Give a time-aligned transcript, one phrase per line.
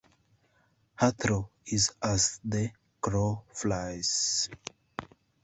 [0.99, 4.49] Heathrow is as the crow flies.